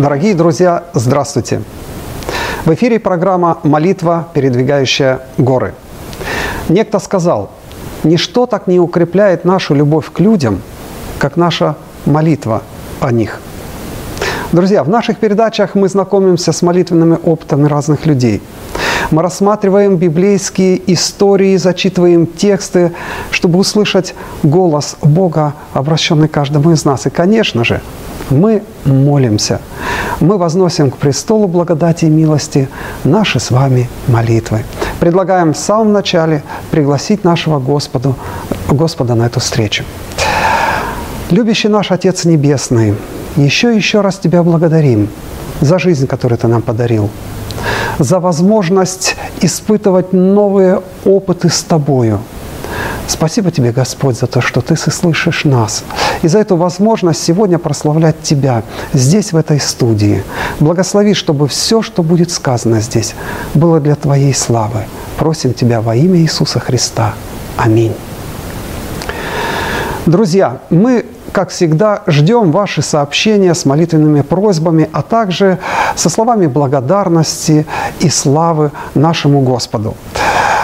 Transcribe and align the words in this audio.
Дорогие 0.00 0.34
друзья, 0.34 0.84
здравствуйте! 0.94 1.60
В 2.64 2.72
эфире 2.72 2.98
программа 2.98 3.58
«Молитва, 3.64 4.28
передвигающая 4.32 5.20
горы». 5.36 5.74
Некто 6.70 6.98
сказал, 6.98 7.50
ничто 8.02 8.46
так 8.46 8.66
не 8.66 8.80
укрепляет 8.80 9.44
нашу 9.44 9.74
любовь 9.74 10.10
к 10.10 10.18
людям, 10.20 10.62
как 11.18 11.36
наша 11.36 11.76
молитва 12.06 12.62
о 12.98 13.12
них. 13.12 13.40
Друзья, 14.52 14.84
в 14.84 14.88
наших 14.88 15.18
передачах 15.18 15.74
мы 15.74 15.86
знакомимся 15.86 16.52
с 16.52 16.62
молитвенными 16.62 17.18
опытами 17.22 17.68
разных 17.68 18.06
людей. 18.06 18.40
Мы 19.10 19.20
рассматриваем 19.20 19.96
библейские 19.96 20.80
истории, 20.94 21.58
зачитываем 21.58 22.26
тексты, 22.26 22.92
чтобы 23.30 23.58
услышать 23.58 24.14
голос 24.42 24.96
Бога, 25.02 25.52
обращенный 25.74 26.28
каждому 26.28 26.70
из 26.72 26.86
нас. 26.86 27.06
И, 27.06 27.10
конечно 27.10 27.64
же, 27.64 27.82
мы 28.30 28.62
молимся. 28.84 29.60
Мы 30.20 30.38
возносим 30.38 30.90
к 30.90 30.96
престолу 30.96 31.48
благодати 31.48 32.04
и 32.04 32.10
милости 32.10 32.68
наши 33.04 33.40
с 33.40 33.50
вами 33.50 33.88
молитвы. 34.06 34.64
Предлагаем 35.00 35.52
в 35.52 35.58
самом 35.58 35.92
начале 35.92 36.42
пригласить 36.70 37.24
нашего 37.24 37.58
Господу, 37.58 38.16
Господа 38.68 39.14
на 39.14 39.26
эту 39.26 39.40
встречу. 39.40 39.84
Любящий 41.30 41.68
наш 41.68 41.90
Отец 41.90 42.24
Небесный, 42.24 42.94
еще 43.36 43.72
и 43.72 43.76
еще 43.76 44.00
раз 44.00 44.18
Тебя 44.18 44.42
благодарим 44.42 45.08
за 45.60 45.78
жизнь, 45.78 46.06
которую 46.06 46.38
Ты 46.38 46.48
нам 46.48 46.62
подарил, 46.62 47.08
за 47.98 48.20
возможность 48.20 49.16
испытывать 49.40 50.12
новые 50.12 50.82
опыты 51.04 51.48
с 51.48 51.62
Тобою– 51.62 52.20
Спасибо 53.10 53.50
тебе, 53.50 53.72
Господь, 53.72 54.16
за 54.16 54.28
то, 54.28 54.40
что 54.40 54.60
Ты 54.60 54.76
слышишь 54.76 55.44
нас. 55.44 55.82
И 56.22 56.28
за 56.28 56.38
эту 56.38 56.54
возможность 56.54 57.20
сегодня 57.20 57.58
прославлять 57.58 58.22
Тебя 58.22 58.62
здесь, 58.92 59.32
в 59.32 59.36
этой 59.36 59.58
студии. 59.58 60.22
Благослови, 60.60 61.14
чтобы 61.14 61.48
все, 61.48 61.82
что 61.82 62.04
будет 62.04 62.30
сказано 62.30 62.80
здесь, 62.80 63.14
было 63.52 63.80
для 63.80 63.96
Твоей 63.96 64.32
славы. 64.32 64.84
Просим 65.18 65.54
Тебя 65.54 65.80
во 65.80 65.96
имя 65.96 66.20
Иисуса 66.20 66.60
Христа. 66.60 67.14
Аминь. 67.56 67.94
Друзья, 70.06 70.60
мы 70.70 71.04
как 71.32 71.50
всегда, 71.50 72.02
ждем 72.06 72.52
ваши 72.52 72.82
сообщения 72.82 73.54
с 73.54 73.64
молитвенными 73.64 74.22
просьбами, 74.22 74.88
а 74.92 75.02
также 75.02 75.58
со 75.96 76.08
словами 76.08 76.46
благодарности 76.46 77.66
и 78.00 78.08
славы 78.08 78.70
нашему 78.94 79.40
Господу. 79.40 79.94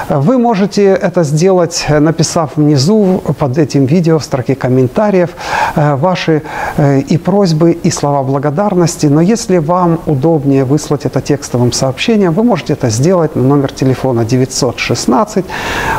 Вы 0.09 0.39
можете 0.39 0.85
это 0.85 1.25
сделать, 1.25 1.87
написав 1.89 2.57
внизу 2.57 3.23
под 3.39 3.59
этим 3.59 3.87
видео 3.87 4.19
в 4.19 4.25
строке 4.25 4.55
комментариев 4.55 5.31
э, 5.75 5.97
ваши 5.97 6.43
э, 6.77 7.01
и 7.01 7.19
просьбы, 7.19 7.73
и 7.73 7.91
слова 7.91 8.23
благодарности. 8.23 9.07
Но 9.07 9.21
если 9.21 9.59
вам 9.59 9.99
удобнее 10.07 10.65
выслать 10.65 11.07
это 11.07 11.21
текстовым 11.21 11.73
сообщением, 11.73 12.33
вы 12.33 12.45
можете 12.45 12.75
это 12.75 12.89
сделать 12.89 13.35
на 13.35 13.43
номер 13.43 13.73
телефона 13.73 14.25
916 14.25 15.45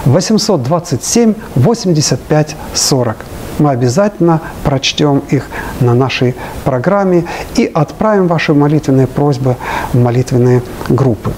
827 0.05 1.33
85 1.55 2.55
40 2.73 3.17
мы 3.59 3.71
обязательно 3.71 4.41
прочтем 4.63 5.23
их 5.29 5.47
на 5.79 5.93
нашей 5.93 6.35
программе 6.63 7.25
и 7.55 7.69
отправим 7.73 8.27
ваши 8.27 8.53
молитвенные 8.53 9.07
просьбы 9.07 9.55
в 9.93 9.99
молитвенные 9.99 10.61
группы. 10.89 11.31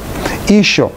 И 0.47 0.53
еще, 0.53 0.91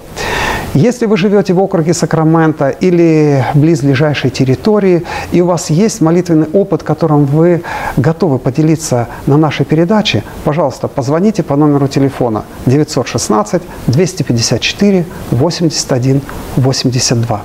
если 0.75 1.05
вы 1.05 1.19
живете 1.19 1.53
в 1.53 1.61
округе 1.61 1.93
Сакрамента 1.93 2.71
или 2.71 3.45
близлежащей 3.53 4.31
территории, 4.31 5.05
и 5.31 5.43
у 5.43 5.47
вас 5.47 5.69
есть 5.69 6.01
молитвенный 6.01 6.47
опыт, 6.55 6.83
которым 6.83 7.27
вы 7.27 7.63
готовы 7.99 8.39
поделиться 8.39 9.09
на 9.27 9.37
нашей 9.37 9.67
передаче, 9.67 10.25
пожалуйста, 10.45 10.89
позвоните 10.89 11.43
по 11.43 11.57
номеру 11.57 11.89
телефона 11.89 12.45
916 12.65 13.63
254 13.87 15.05
81 15.31 16.23
82. 16.57 17.43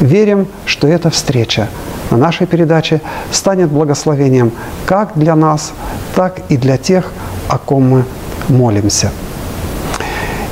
Верим, 0.00 0.48
что 0.64 0.88
эта 0.88 1.10
встреча 1.10 1.68
нашей 2.10 2.46
передаче 2.46 3.00
станет 3.30 3.70
благословением 3.70 4.52
как 4.86 5.12
для 5.14 5.34
нас, 5.34 5.72
так 6.14 6.40
и 6.48 6.56
для 6.56 6.76
тех, 6.76 7.12
о 7.48 7.58
ком 7.58 7.88
мы 7.88 8.04
молимся. 8.48 9.10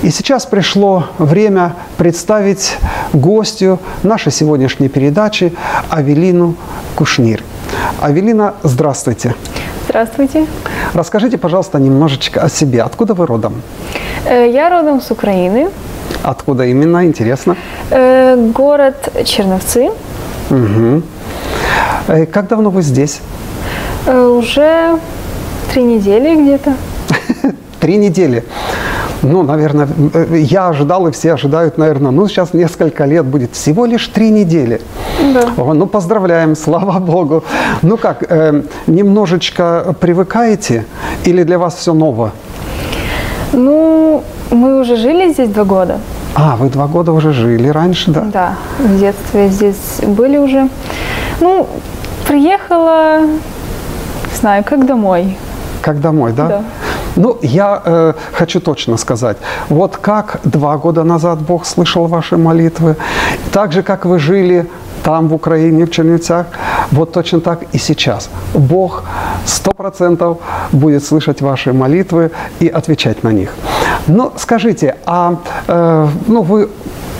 И 0.02 0.10
сейчас 0.10 0.44
пришло 0.44 1.04
время 1.18 1.74
представить 1.96 2.76
гостю 3.12 3.78
нашей 4.02 4.32
сегодняшней 4.32 4.88
передачи 4.88 5.54
Авелину 5.88 6.56
Кушнир. 6.94 7.42
Авелина, 8.02 8.54
здравствуйте. 8.62 9.34
Здравствуйте. 9.88 10.46
Расскажите, 10.92 11.38
пожалуйста, 11.38 11.78
немножечко 11.78 12.42
о 12.42 12.48
себе. 12.48 12.82
Откуда 12.82 13.14
вы 13.14 13.26
родом? 13.26 13.62
Э, 14.26 14.46
я 14.50 14.68
родом 14.68 15.00
с 15.00 15.10
Украины. 15.10 15.68
Откуда 16.22 16.64
именно? 16.64 17.06
Интересно. 17.06 17.56
Э, 17.90 18.36
город 18.36 19.10
Черновцы. 19.24 19.90
Угу. 20.50 21.02
Как 22.06 22.48
давно 22.48 22.70
вы 22.70 22.82
здесь? 22.82 23.20
Уже 24.06 24.98
три 25.72 25.82
недели 25.82 26.40
где-то. 26.42 26.74
Три 27.80 27.96
недели 27.96 28.44
ну, 29.24 29.42
наверное, 29.42 29.88
э, 30.12 30.38
я 30.38 30.68
ожидал, 30.68 31.08
и 31.08 31.10
все 31.10 31.32
ожидают, 31.34 31.78
наверное, 31.78 32.10
ну, 32.10 32.28
сейчас 32.28 32.52
несколько 32.52 33.04
лет 33.04 33.24
будет. 33.24 33.52
Всего 33.52 33.86
лишь 33.86 34.06
три 34.08 34.30
недели. 34.30 34.80
Да. 35.32 35.48
О, 35.56 35.74
ну, 35.74 35.86
поздравляем, 35.86 36.56
слава 36.64 36.98
Богу. 36.98 37.44
Ну 37.82 37.96
как, 37.96 38.24
э, 38.28 38.62
немножечко 38.86 39.94
привыкаете 40.00 40.84
или 41.24 41.42
для 41.42 41.58
вас 41.58 41.76
все 41.76 41.94
ново? 41.94 42.32
Ну, 43.52 44.22
мы 44.50 44.80
уже 44.80 44.96
жили 44.96 45.32
здесь 45.32 45.48
два 45.48 45.64
года. 45.64 45.98
А, 46.34 46.56
вы 46.56 46.68
два 46.68 46.86
года 46.86 47.12
уже 47.12 47.32
жили 47.32 47.68
раньше, 47.68 48.10
да? 48.10 48.20
Да, 48.32 48.56
в 48.78 48.98
детстве 48.98 49.48
здесь 49.48 50.00
были 50.02 50.36
уже. 50.36 50.68
Ну, 51.40 51.68
приехала, 52.34 53.20
не 54.30 54.36
знаю, 54.40 54.64
как 54.64 54.86
домой. 54.86 55.36
Как 55.82 56.00
домой, 56.00 56.32
да? 56.32 56.48
Да. 56.48 56.62
Ну, 57.16 57.38
я 57.42 57.82
э, 57.84 58.14
хочу 58.32 58.60
точно 58.60 58.96
сказать, 58.96 59.36
вот 59.68 59.96
как 59.96 60.40
два 60.44 60.76
года 60.76 61.04
назад 61.04 61.38
Бог 61.38 61.64
слышал 61.64 62.06
ваши 62.06 62.36
молитвы, 62.36 62.96
так 63.52 63.72
же, 63.72 63.82
как 63.82 64.04
вы 64.04 64.18
жили 64.18 64.66
там, 65.04 65.28
в 65.28 65.34
Украине, 65.34 65.84
в 65.84 65.90
Чернецах, 65.90 66.46
вот 66.90 67.12
точно 67.12 67.40
так 67.40 67.62
и 67.72 67.78
сейчас. 67.78 68.30
Бог 68.54 69.04
сто 69.46 69.70
процентов 69.70 70.38
будет 70.72 71.04
слышать 71.04 71.42
ваши 71.42 71.72
молитвы 71.72 72.30
и 72.62 72.66
отвечать 72.66 73.22
на 73.22 73.32
них. 73.32 73.50
Но 74.08 74.32
скажите, 74.36 74.96
а 75.06 75.36
э, 75.68 76.08
ну, 76.26 76.42
вы 76.42 76.68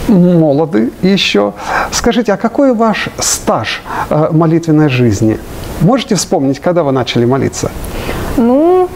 молоды 0.08 0.90
еще. 1.02 1.52
Скажите, 1.90 2.32
а 2.32 2.36
какой 2.36 2.74
ваш 2.74 3.08
стаж 3.18 3.82
э, 4.10 4.28
молитвенной 4.30 4.88
жизни? 4.88 5.38
Можете 5.80 6.14
вспомнить, 6.14 6.60
когда 6.60 6.82
вы 6.82 6.92
начали 6.92 7.24
молиться? 7.24 7.70
Ну, 8.36 8.88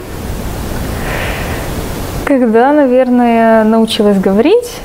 когда, 2.24 2.72
наверное, 2.72 3.64
научилась 3.64 4.18
говорить, 4.18 4.80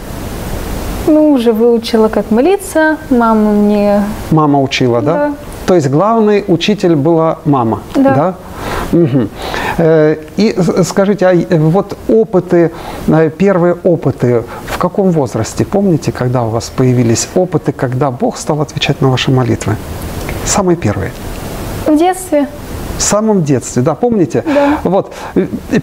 ну, 1.07 1.31
уже 1.31 1.51
выучила, 1.51 2.07
как 2.07 2.31
молиться. 2.31 2.97
Мама 3.09 3.51
мне... 3.51 4.03
Мама 4.31 4.61
учила, 4.61 5.01
да? 5.01 5.13
Да. 5.13 5.33
То 5.65 5.75
есть 5.75 5.89
главный 5.89 6.43
учитель 6.47 6.95
была 6.95 7.39
мама, 7.45 7.81
да? 7.95 8.15
да? 8.15 8.35
Угу. 8.93 9.27
И 10.37 10.55
скажите, 10.83 11.25
а 11.27 11.57
вот 11.57 11.97
опыты, 12.07 12.71
э, 13.07 13.29
первые 13.29 13.75
опыты, 13.83 14.43
в 14.67 14.77
каком 14.77 15.11
возрасте? 15.11 15.65
Помните, 15.65 16.11
когда 16.11 16.43
у 16.43 16.49
вас 16.49 16.69
появились 16.69 17.27
опыты, 17.35 17.71
когда 17.71 18.11
Бог 18.11 18.37
стал 18.37 18.61
отвечать 18.61 19.01
на 19.01 19.09
ваши 19.09 19.31
молитвы? 19.31 19.75
Самые 20.45 20.75
первые. 20.75 21.11
В 21.87 21.97
детстве. 21.97 22.47
В 22.97 23.01
самом 23.01 23.43
детстве, 23.43 23.81
да, 23.81 23.95
помните? 23.95 24.43
Да. 24.45 24.77
Вот, 24.83 25.13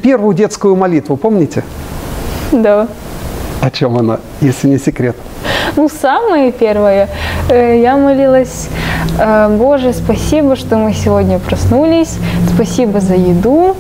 первую 0.03 0.35
детскую 0.35 0.77
молитву, 0.77 1.17
помните? 1.17 1.65
Да. 2.53 2.87
О 3.61 3.71
чем 3.71 3.99
она, 3.99 4.21
если 4.41 4.69
не 4.69 4.79
секрет? 4.79 5.17
Ну, 5.77 5.89
самое 5.89 6.53
первое, 6.53 7.09
э, 7.49 7.81
я 7.81 7.97
молилась, 7.97 8.69
э, 8.69 9.00
Боже, 9.19 9.93
спасибо, 9.93 10.57
что 10.57 10.77
мы 10.77 10.93
сегодня 10.93 11.39
проснулись, 11.39 12.19
спасибо 12.55 13.01
за 13.01 13.15
еду, 13.15 13.77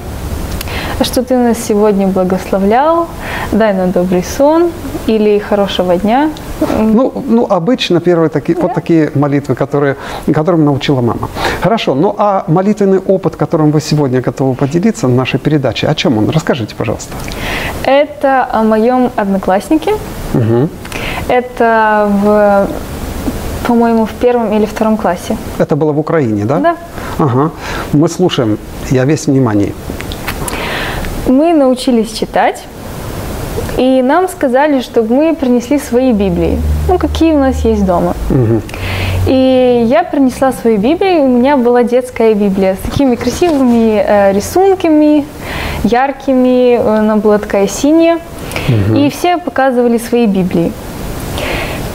что 1.05 1.23
Ты 1.23 1.37
нас 1.37 1.59
сегодня 1.59 2.07
благословлял, 2.09 3.09
дай 3.53 3.73
нам 3.75 3.91
добрый 3.91 4.23
сон 4.23 4.71
или 5.07 5.39
хорошего 5.39 5.97
дня. 5.97 6.31
Ну, 6.79 7.13
ну 7.27 7.47
обычно 7.49 8.01
первые 8.01 8.29
такие, 8.29 8.55
да. 8.55 8.63
вот 8.63 8.75
такие 8.75 9.11
молитвы, 9.15 9.55
которые, 9.55 9.97
которым 10.27 10.65
научила 10.65 11.01
мама. 11.01 11.29
Хорошо, 11.63 11.95
ну 11.95 12.15
а 12.19 12.45
молитвенный 12.49 12.99
опыт, 12.99 13.37
которым 13.37 13.71
вы 13.71 13.81
сегодня 13.81 14.21
готовы 14.21 14.55
поделиться 14.55 15.07
в 15.07 15.11
нашей 15.11 15.41
передаче, 15.41 15.87
о 15.87 15.95
чем 15.95 16.19
он? 16.19 16.31
Расскажите, 16.31 16.75
пожалуйста. 16.75 17.15
Это 17.85 18.47
о 18.53 18.63
моем 18.63 19.11
однокласснике. 19.17 19.93
Угу. 20.35 20.69
Это 21.29 22.09
в 22.23 22.67
по-моему, 23.71 24.05
в 24.05 24.11
первом 24.11 24.53
или 24.53 24.67
втором 24.67 24.97
классе. 24.97 25.37
Это 25.59 25.77
было 25.77 25.93
в 25.93 25.99
Украине, 25.99 26.45
да? 26.45 26.59
Да. 26.59 26.77
Ага. 27.19 27.51
Мы 27.93 28.09
слушаем. 28.09 28.59
Я 28.91 29.05
весь 29.05 29.29
внимание. 29.29 29.73
мы 31.29 31.53
научились 31.55 32.13
читать, 32.13 32.65
и 33.79 34.03
нам 34.03 34.29
сказали, 34.29 34.81
чтобы 34.81 35.15
мы 35.15 35.37
принесли 35.37 35.79
свои 35.79 36.13
Библии, 36.13 36.59
ну, 36.89 36.99
какие 36.99 37.33
у 37.33 37.39
нас 37.39 37.65
есть 37.65 37.87
дома. 37.87 38.15
И 39.29 39.87
я 39.89 40.03
принесла 40.03 40.53
свою 40.53 40.79
Библию, 40.79 41.23
у 41.23 41.29
меня 41.29 41.57
была 41.57 41.85
детская 41.85 42.35
Библия 42.35 42.75
с 42.75 42.91
такими 42.91 43.15
красивыми 43.15 44.03
э, 44.05 44.33
рисунками, 44.33 45.25
яркими, 45.85 46.75
она 46.99 47.17
была 47.17 47.39
такая 47.39 47.69
синяя. 47.69 48.19
И 48.97 49.11
все 49.11 49.39
показывали 49.39 49.99
свои 49.99 50.27
Библии. 50.27 50.73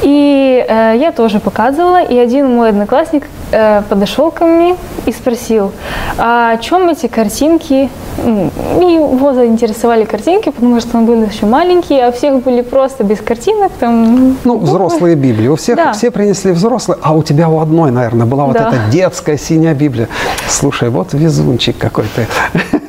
И 0.05 0.63
э, 0.67 0.97
я 0.99 1.11
тоже 1.11 1.39
показывала, 1.39 2.03
и 2.03 2.15
один 2.15 2.47
мой 2.47 2.69
одноклассник 2.69 3.23
э, 3.51 3.81
подошел 3.89 4.29
ко 4.29 4.45
мне 4.45 4.75
и 5.07 5.11
спросил, 5.11 5.71
а 6.19 6.51
о 6.51 6.57
чем 6.57 6.87
эти 6.89 7.07
картинки? 7.07 7.89
И 8.23 8.85
его 8.85 9.33
заинтересовали 9.33 10.05
картинки, 10.05 10.51
потому 10.51 10.79
что 10.79 10.99
он 10.99 11.07
был 11.07 11.23
еще 11.23 11.47
маленький, 11.47 11.99
а 11.99 12.09
у 12.09 12.11
всех 12.11 12.43
были 12.43 12.61
просто 12.61 13.03
без 13.03 13.19
картинок. 13.19 13.71
Там, 13.79 14.37
ну, 14.43 14.59
взрослые 14.59 15.15
Библии. 15.15 15.47
У 15.47 15.55
всех 15.55 15.75
да. 15.75 15.93
все 15.93 16.11
принесли 16.11 16.51
взрослые, 16.51 16.99
а 17.01 17.15
у 17.15 17.23
тебя 17.23 17.49
у 17.49 17.59
одной, 17.59 17.89
наверное, 17.89 18.27
была 18.27 18.45
вот 18.45 18.53
да. 18.53 18.69
эта 18.69 18.77
детская 18.91 19.39
синяя 19.39 19.73
Библия. 19.73 20.07
Слушай, 20.47 20.89
вот 20.89 21.13
везунчик 21.13 21.79
какой-то. 21.79 22.27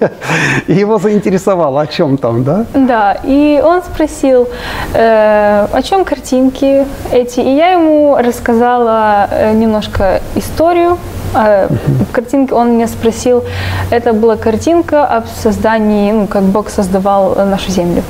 И 0.66 0.74
его 0.74 0.98
заинтересовало, 0.98 1.80
о 1.80 1.86
чем 1.86 2.16
там, 2.16 2.44
да? 2.44 2.64
Да, 2.74 3.16
и 3.24 3.62
он 3.64 3.82
спросил, 3.82 4.48
э, 4.94 5.66
о 5.72 5.82
чем 5.82 6.04
картинки 6.04 6.86
эти. 7.12 7.40
И 7.40 7.56
я 7.56 7.72
ему 7.72 8.16
рассказала 8.16 9.28
э, 9.30 9.52
немножко 9.52 10.20
историю 10.34 10.98
а, 11.34 11.68
картинки, 12.12 12.52
он 12.52 12.72
меня 12.72 12.88
спросил, 12.88 13.44
это 13.90 14.12
была 14.12 14.36
картинка 14.36 15.04
об 15.04 15.26
создании, 15.26 16.12
ну, 16.12 16.26
как 16.26 16.44
Бог 16.44 16.70
создавал 16.70 17.34
нашу 17.34 17.70
землю. 17.70 18.02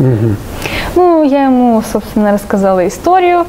Ну, 0.95 1.25
я 1.25 1.47
ему, 1.47 1.83
собственно, 1.93 2.33
рассказала 2.33 2.87
историю, 2.87 3.47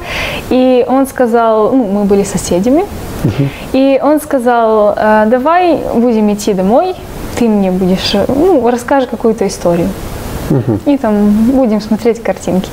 и 0.50 0.84
он 0.88 1.06
сказал, 1.06 1.70
ну, 1.72 1.84
мы 1.84 2.04
были 2.04 2.24
соседями, 2.24 2.84
и 3.72 4.00
он 4.02 4.20
сказал, 4.20 4.94
«А, 4.96 5.26
давай 5.26 5.78
будем 5.94 6.32
идти 6.32 6.54
домой, 6.54 6.94
ты 7.38 7.48
мне 7.48 7.70
будешь, 7.70 8.14
ну, 8.28 8.68
расскажешь 8.68 9.08
какую-то 9.08 9.46
историю. 9.46 9.88
И 10.86 10.96
там 10.96 11.30
будем 11.52 11.80
смотреть 11.80 12.22
картинки. 12.22 12.70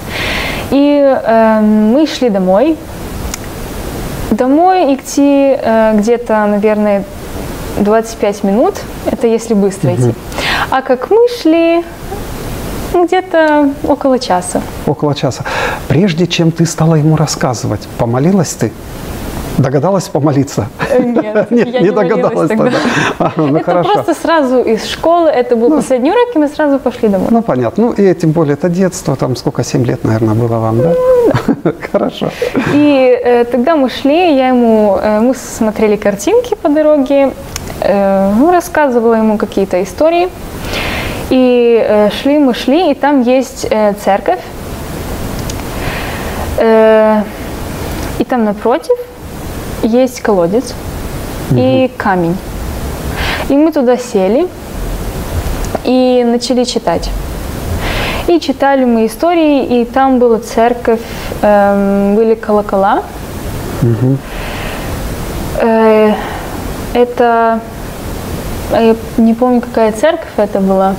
И 0.72 1.00
э, 1.04 1.60
мы 1.62 2.08
шли 2.08 2.30
домой, 2.30 2.78
Домой 4.32 4.96
идти 4.96 5.56
э, 5.58 5.94
где-то, 5.98 6.46
наверное, 6.46 7.04
25 7.78 8.44
минут, 8.44 8.76
это 9.06 9.28
если 9.28 9.54
быстро 9.54 9.94
идти. 9.96 10.14
А 10.70 10.82
как 10.82 11.10
мы 11.10 11.28
шли, 11.42 11.84
где-то 12.94 13.72
около 13.88 14.20
часа. 14.20 14.62
Около 14.88 15.16
часа. 15.16 15.44
Прежде 15.88 16.28
чем 16.28 16.52
ты 16.52 16.66
стала 16.66 16.96
ему 16.96 17.16
рассказывать, 17.16 17.88
помолилась 17.98 18.54
ты? 18.54 18.74
Догадалась 19.58 20.10
помолиться? 20.10 20.68
Нет, 21.00 21.52
Нет 21.52 21.68
я 21.68 21.80
не, 21.80 21.88
не 21.88 21.92
догадалась 21.92 22.50
тогда. 22.50 22.66
тогда. 22.66 22.78
А, 23.20 23.32
ну, 23.38 23.56
это 23.56 23.66
хорошо. 23.66 23.94
просто 23.94 24.14
сразу 24.14 24.62
из 24.62 24.86
школы, 24.86 25.30
это 25.30 25.56
был 25.56 25.70
ну, 25.70 25.76
последний 25.78 26.12
урок, 26.12 26.36
и 26.36 26.40
мы 26.40 26.48
сразу 26.48 26.80
пошли 26.80 27.08
домой. 27.08 27.28
Ну, 27.32 27.42
понятно. 27.42 27.86
Ну, 27.86 27.92
и 27.94 28.14
тем 28.14 28.32
более 28.32 28.56
это 28.56 28.70
детство, 28.70 29.16
там 29.16 29.36
сколько, 29.36 29.64
7 29.64 29.86
лет, 29.86 30.04
наверное, 30.04 30.36
было 30.36 30.60
вам, 30.60 30.82
да? 30.82 30.94
Ну, 31.64 31.74
хорошо. 31.92 32.30
И 32.74 33.20
э, 33.24 33.46
тогда 33.46 33.76
мы 33.76 33.90
шли, 33.90 34.36
я 34.36 34.50
ему, 34.50 34.98
э, 35.02 35.20
мы 35.22 35.34
смотрели 35.36 35.96
картинки 35.96 36.56
по 36.56 36.70
дороге, 36.70 37.32
э, 37.82 38.34
ну, 38.38 38.52
рассказывала 38.52 39.14
ему 39.14 39.38
какие-то 39.38 39.82
истории. 39.82 40.28
И 41.30 41.84
э, 41.88 42.10
шли 42.12 42.40
мы, 42.40 42.54
шли, 42.54 42.92
и 42.92 42.94
там 42.94 43.22
есть 43.22 43.68
э, 43.70 43.94
церковь. 44.04 44.40
Э, 46.58 47.22
и 48.20 48.24
там 48.24 48.46
напротив 48.46 48.98
есть 49.86 50.22
колодец 50.22 50.74
угу. 51.52 51.60
и 51.60 51.92
камень. 51.98 52.38
И 53.50 53.54
мы 53.54 53.72
туда 53.72 53.98
сели 53.98 54.48
и 55.84 56.24
начали 56.26 56.64
читать. 56.64 57.10
И 58.28 58.40
читали 58.40 58.86
мы 58.86 59.06
истории, 59.06 59.82
и 59.82 59.86
там 59.86 60.18
была 60.18 60.40
церковь, 60.40 61.02
э, 61.42 62.14
были 62.16 62.34
колокола. 62.34 63.04
Угу. 63.84 64.18
Э, 65.62 66.14
это, 66.94 67.60
я 68.72 68.96
не 69.18 69.36
помню, 69.36 69.62
какая 69.62 69.92
церковь 69.92 70.32
это 70.38 70.60
была. 70.60 70.96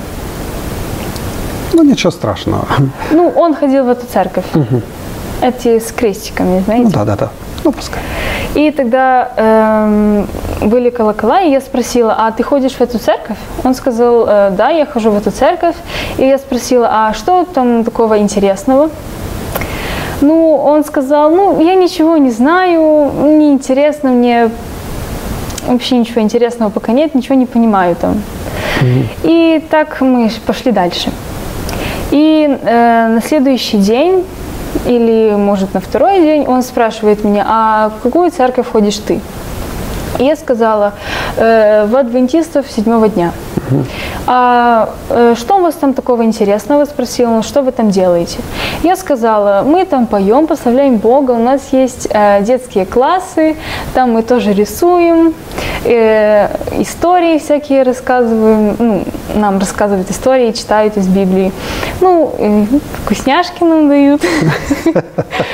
Ну, 1.73 1.83
ничего 1.83 2.11
страшного. 2.11 2.65
Ну, 3.11 3.29
он 3.35 3.55
ходил 3.55 3.83
в 3.83 3.89
эту 3.89 4.05
церковь. 4.07 4.45
Угу. 4.53 4.81
Эти 5.41 5.79
с 5.79 5.91
крестиками, 5.91 6.61
знаете? 6.61 6.85
Ну, 6.85 6.91
да, 6.91 7.05
да, 7.05 7.15
да. 7.15 7.29
Ну, 7.63 7.71
пускай. 7.71 8.01
И 8.55 8.71
тогда 8.71 9.29
э, 9.35 10.25
были 10.61 10.89
колокола, 10.89 11.41
и 11.41 11.51
я 11.51 11.61
спросила, 11.61 12.15
а 12.17 12.31
ты 12.31 12.43
ходишь 12.43 12.73
в 12.73 12.81
эту 12.81 12.97
церковь? 12.97 13.37
Он 13.63 13.75
сказал, 13.75 14.25
э, 14.27 14.51
да, 14.51 14.69
я 14.69 14.85
хожу 14.85 15.11
в 15.11 15.17
эту 15.17 15.31
церковь. 15.31 15.75
И 16.17 16.25
я 16.25 16.37
спросила, 16.37 16.89
а 16.91 17.13
что 17.13 17.45
там 17.45 17.83
такого 17.83 18.19
интересного? 18.19 18.89
Ну, 20.21 20.55
он 20.55 20.83
сказал, 20.83 21.29
ну, 21.29 21.61
я 21.61 21.75
ничего 21.75 22.17
не 22.17 22.31
знаю, 22.31 23.11
не 23.37 23.51
интересно 23.51 24.09
мне, 24.09 24.49
вообще 25.67 25.97
ничего 25.97 26.21
интересного 26.21 26.69
пока 26.69 26.91
нет, 26.91 27.13
ничего 27.13 27.35
не 27.35 27.45
понимаю 27.45 27.95
там. 27.95 28.21
Mm-hmm. 28.81 29.05
И 29.23 29.63
так 29.69 30.01
мы 30.01 30.31
пошли 30.45 30.71
дальше. 30.71 31.11
И 32.11 32.47
э, 32.49 33.07
на 33.09 33.21
следующий 33.21 33.77
день 33.77 34.23
или, 34.85 35.35
может, 35.35 35.73
на 35.73 35.79
второй 35.79 36.21
день 36.21 36.45
он 36.45 36.61
спрашивает 36.61 37.23
меня, 37.23 37.45
а 37.47 37.89
в 37.89 38.03
какую 38.03 38.31
церковь 38.31 38.67
ходишь 38.71 38.97
ты? 38.97 39.19
И 40.19 40.23
я 40.23 40.35
сказала, 40.35 40.93
э, 41.37 41.85
в 41.85 41.95
адвентистов 41.95 42.65
седьмого 42.69 43.09
дня. 43.09 43.31
А 44.25 44.89
э, 45.09 45.35
что 45.37 45.57
у 45.57 45.61
вас 45.61 45.75
там 45.75 45.93
такого 45.93 46.23
интересного? 46.23 46.85
Спросил 46.85 47.31
он, 47.31 47.43
что 47.43 47.61
вы 47.61 47.71
там 47.71 47.89
делаете? 47.89 48.39
Я 48.83 48.95
сказала, 48.95 49.63
мы 49.63 49.85
там 49.85 50.07
поем, 50.07 50.47
прославляем 50.47 50.97
Бога, 50.97 51.31
у 51.31 51.39
нас 51.39 51.69
есть 51.71 52.07
э, 52.09 52.41
детские 52.43 52.85
классы, 52.85 53.55
там 53.93 54.11
мы 54.11 54.23
тоже 54.23 54.53
рисуем, 54.53 55.33
э, 55.83 56.47
истории 56.81 57.39
всякие 57.39 57.83
рассказываем, 57.83 58.75
ну, 58.79 59.03
нам 59.35 59.59
рассказывают 59.59 60.09
истории, 60.09 60.51
читают 60.51 60.97
из 60.97 61.07
Библии. 61.07 61.51
Ну, 62.01 62.33
э, 62.37 62.65
вкусняшки 63.03 63.63
нам 63.63 63.89
дают. 63.89 64.21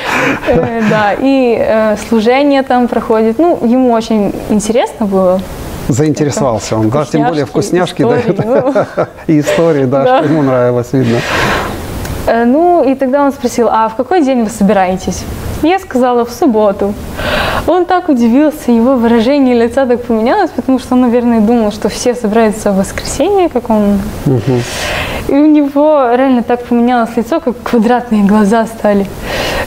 Да, 0.94 1.14
и 1.18 1.56
э, 1.58 1.96
служение 2.08 2.62
там 2.62 2.88
проходит. 2.88 3.38
Ну, 3.38 3.58
ему 3.62 3.92
очень 3.92 4.32
интересно 4.50 5.06
было. 5.06 5.40
Заинтересовался 5.88 6.76
он, 6.76 6.88
да, 6.88 7.04
тем 7.04 7.26
более 7.26 7.44
вкусняшки 7.44 8.02
дают. 8.02 8.44
Ну. 8.44 8.74
И 9.26 9.40
истории, 9.40 9.84
да, 9.84 10.18
что 10.18 10.26
ему 10.26 10.42
нравилось, 10.42 10.92
видно. 10.92 11.18
Э, 12.26 12.44
ну, 12.44 12.82
и 12.82 12.94
тогда 12.94 13.22
он 13.22 13.32
спросил, 13.32 13.68
а 13.70 13.88
в 13.88 13.96
какой 13.96 14.22
день 14.22 14.44
вы 14.44 14.50
собираетесь? 14.50 15.24
Я 15.64 15.78
сказала, 15.78 16.24
в 16.26 16.30
субботу. 16.30 16.92
Он 17.66 17.86
так 17.86 18.10
удивился, 18.10 18.70
его 18.70 18.96
выражение 18.96 19.54
лица 19.54 19.86
так 19.86 20.02
поменялось, 20.02 20.50
потому 20.50 20.78
что 20.78 20.94
он, 20.94 21.00
наверное, 21.00 21.40
думал, 21.40 21.72
что 21.72 21.88
все 21.88 22.14
собираются 22.14 22.70
в 22.70 22.76
воскресенье, 22.76 23.48
как 23.48 23.70
он... 23.70 23.98
Угу. 24.26 24.60
И 25.28 25.32
у 25.32 25.46
него 25.46 26.10
реально 26.14 26.42
так 26.42 26.64
поменялось 26.64 27.16
лицо, 27.16 27.40
как 27.40 27.54
квадратные 27.62 28.24
глаза 28.24 28.66
стали. 28.66 29.06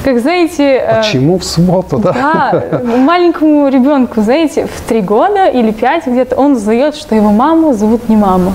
Как 0.03 0.19
знаете... 0.19 0.63
Э, 0.63 0.97
Почему 0.97 1.39
в 1.39 1.43
субботу, 1.43 1.97
да? 1.97 2.13
Да, 2.13 2.81
маленькому 2.97 3.67
ребенку, 3.67 4.21
знаете, 4.21 4.67
в 4.67 4.81
три 4.87 5.01
года 5.01 5.47
или 5.47 5.71
пять 5.71 6.05
где-то 6.05 6.35
он 6.35 6.51
узнает, 6.51 6.95
что 6.95 7.15
его 7.15 7.31
маму 7.31 7.73
зовут 7.73 8.07
не 8.09 8.15
мама 8.15 8.53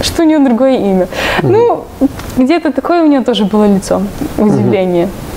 что 0.00 0.22
у 0.22 0.26
нее 0.26 0.40
другое 0.40 0.78
имя. 0.78 1.06
Mm-hmm. 1.42 1.48
Ну, 1.48 1.84
где-то 2.36 2.72
такое 2.72 3.04
у 3.04 3.06
нее 3.06 3.20
тоже 3.20 3.44
было 3.44 3.72
лицо, 3.72 4.02
удивление. 4.36 5.04
Mm-hmm. 5.04 5.31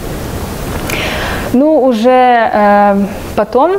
Ну, 1.55 1.81
уже 1.85 2.49
э, 2.51 3.05
потом 3.37 3.77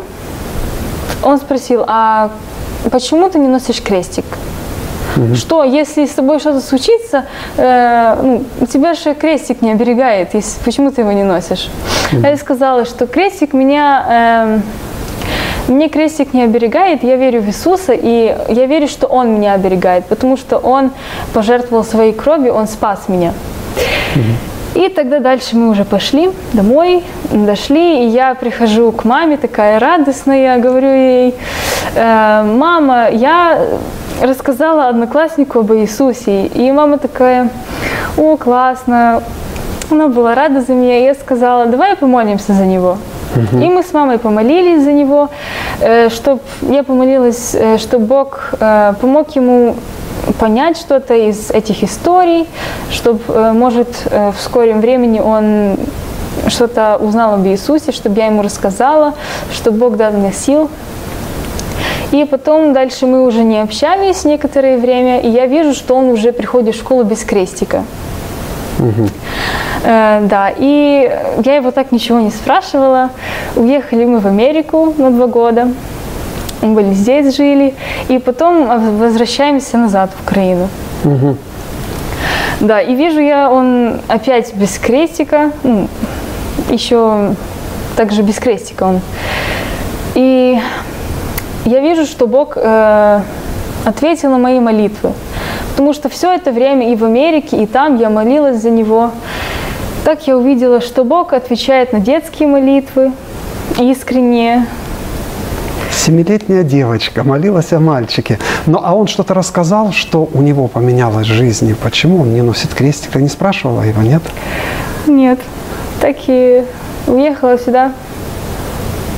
он 1.22 1.36
спросил, 1.36 1.84
а 1.86 2.30
почему 2.90 3.28
ты 3.28 3.38
не 3.38 3.48
носишь 3.48 3.82
крестик? 3.82 4.24
Угу. 5.16 5.34
Что, 5.34 5.62
если 5.62 6.06
с 6.06 6.12
тобой 6.12 6.40
что-то 6.40 6.60
случится, 6.60 7.26
э, 7.58 8.44
ну, 8.60 8.66
тебя 8.66 8.94
же 8.94 9.14
крестик 9.14 9.60
не 9.60 9.72
оберегает, 9.72 10.32
если, 10.32 10.58
почему 10.64 10.90
ты 10.90 11.02
его 11.02 11.12
не 11.12 11.22
носишь? 11.22 11.68
Угу. 12.12 12.22
Я 12.22 12.36
сказала, 12.38 12.86
что 12.86 13.06
крестик 13.06 13.52
меня... 13.52 14.06
Э, 14.08 14.60
мне 15.68 15.90
крестик 15.90 16.32
не 16.32 16.44
оберегает, 16.44 17.02
я 17.02 17.16
верю 17.16 17.42
в 17.42 17.46
Иисуса, 17.48 17.92
и 17.92 18.34
я 18.48 18.66
верю, 18.66 18.88
что 18.88 19.06
Он 19.06 19.34
меня 19.34 19.52
оберегает, 19.52 20.06
потому 20.06 20.38
что 20.38 20.56
Он 20.56 20.92
пожертвовал 21.34 21.84
своей 21.84 22.14
кровью, 22.14 22.54
Он 22.54 22.68
спас 22.68 23.08
меня. 23.08 23.34
Угу. 24.14 24.55
И 24.76 24.90
тогда 24.90 25.20
дальше 25.20 25.56
мы 25.56 25.70
уже 25.70 25.84
пошли 25.86 26.30
домой, 26.52 27.02
дошли, 27.32 28.04
и 28.04 28.08
я 28.08 28.34
прихожу 28.34 28.92
к 28.92 29.04
маме 29.04 29.38
такая 29.38 29.80
радостная, 29.80 30.58
говорю 30.58 30.88
ей, 30.88 31.34
э, 31.94 32.42
мама, 32.42 33.08
я 33.10 33.58
рассказала 34.22 34.88
однокласснику 34.88 35.60
об 35.60 35.72
Иисусе. 35.72 36.46
И 36.48 36.70
мама 36.72 36.98
такая, 36.98 37.48
о, 38.18 38.36
классно. 38.36 39.22
Она 39.90 40.08
была 40.08 40.34
рада 40.34 40.60
за 40.60 40.74
меня. 40.74 40.98
И 40.98 41.04
я 41.04 41.14
сказала, 41.14 41.66
давай 41.66 41.96
помолимся 41.96 42.52
за 42.52 42.66
него. 42.66 42.98
Угу. 43.34 43.62
И 43.62 43.68
мы 43.68 43.82
с 43.82 43.94
мамой 43.94 44.18
помолились 44.18 44.84
за 44.84 44.92
него, 44.92 45.30
э, 45.80 46.10
чтобы 46.10 46.40
я 46.60 46.82
помолилась, 46.82 47.54
э, 47.54 47.78
чтобы 47.78 48.04
Бог 48.04 48.54
помог 49.00 49.36
ему 49.36 49.74
понять 50.38 50.76
что-то 50.76 51.14
из 51.14 51.50
этих 51.50 51.82
историй, 51.82 52.46
чтобы, 52.90 53.52
может, 53.52 53.88
в 54.10 54.36
скором 54.38 54.80
времени 54.80 55.20
он 55.20 55.76
что-то 56.48 56.96
узнал 56.96 57.34
об 57.34 57.46
Иисусе, 57.46 57.92
чтобы 57.92 58.18
я 58.18 58.26
ему 58.26 58.42
рассказала, 58.42 59.14
чтобы 59.52 59.78
Бог 59.78 59.96
дал 59.96 60.12
мне 60.12 60.32
сил. 60.32 60.70
И 62.12 62.24
потом 62.24 62.72
дальше 62.72 63.06
мы 63.06 63.26
уже 63.26 63.42
не 63.42 63.60
общались 63.60 64.24
некоторое 64.24 64.78
время, 64.78 65.20
и 65.20 65.28
я 65.28 65.46
вижу, 65.46 65.74
что 65.74 65.96
он 65.96 66.08
уже 66.08 66.32
приходит 66.32 66.74
в 66.74 66.78
школу 66.78 67.02
без 67.02 67.24
крестика. 67.24 67.84
Угу. 68.78 69.08
Э, 69.84 70.20
да, 70.22 70.52
и 70.56 71.10
я 71.44 71.56
его 71.56 71.70
так 71.72 71.92
ничего 71.92 72.20
не 72.20 72.30
спрашивала. 72.30 73.10
Уехали 73.56 74.04
мы 74.04 74.20
в 74.20 74.26
Америку 74.26 74.94
на 74.96 75.10
два 75.10 75.26
года. 75.26 75.68
Мы 76.66 76.74
были 76.74 76.94
здесь, 76.94 77.36
жили. 77.36 77.74
И 78.08 78.18
потом 78.18 78.98
возвращаемся 78.98 79.78
назад 79.78 80.10
в 80.16 80.24
Украину. 80.24 80.68
Угу. 81.04 81.36
Да, 82.60 82.80
и 82.80 82.94
вижу 82.94 83.20
я, 83.20 83.50
он 83.50 84.00
опять 84.08 84.54
без 84.54 84.78
крестика. 84.78 85.52
Ну, 85.62 85.88
еще 86.70 87.34
также 87.96 88.22
без 88.22 88.36
крестика 88.36 88.84
он. 88.84 89.00
И 90.14 90.58
я 91.64 91.80
вижу, 91.80 92.06
что 92.06 92.26
Бог 92.26 92.56
э, 92.56 93.20
ответил 93.84 94.30
на 94.30 94.38
мои 94.38 94.58
молитвы. 94.60 95.12
Потому 95.70 95.92
что 95.92 96.08
все 96.08 96.32
это 96.32 96.50
время 96.50 96.90
и 96.90 96.96
в 96.96 97.04
Америке, 97.04 97.62
и 97.62 97.66
там 97.66 97.96
я 97.96 98.08
молилась 98.08 98.62
за 98.62 98.70
него. 98.70 99.10
Так 100.04 100.26
я 100.26 100.36
увидела, 100.36 100.80
что 100.80 101.04
Бог 101.04 101.32
отвечает 101.32 101.92
на 101.92 102.00
детские 102.00 102.48
молитвы 102.48 103.12
искренне. 103.78 104.66
Семилетняя 106.06 106.62
девочка 106.62 107.24
молилась 107.24 107.72
о 107.72 107.80
мальчике. 107.80 108.38
Ну, 108.66 108.78
а 108.80 108.94
он 108.94 109.08
что-то 109.08 109.34
рассказал, 109.34 109.90
что 109.90 110.28
у 110.32 110.40
него 110.40 110.68
поменялось 110.68 111.26
в 111.26 111.32
жизни. 111.32 111.72
Почему 111.72 112.20
он 112.20 112.32
не 112.32 112.42
носит 112.42 112.72
крестик? 112.72 113.10
Ты 113.10 113.22
не 113.22 113.28
спрашивала 113.28 113.82
его, 113.82 114.02
нет? 114.02 114.22
Нет. 115.08 115.40
Так 116.00 116.14
и 116.28 116.62
уехала 117.08 117.58
сюда. 117.58 117.92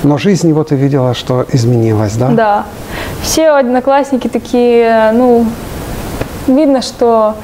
Но 0.02 0.16
жизнь 0.16 0.48
его 0.48 0.64
ты 0.64 0.76
видела, 0.76 1.12
что 1.12 1.44
изменилась, 1.52 2.14
да? 2.14 2.28
Да. 2.30 2.64
Все 3.22 3.50
одноклассники 3.50 4.28
такие, 4.28 5.12
ну, 5.12 5.44
видно, 6.46 6.80
что 6.80 7.34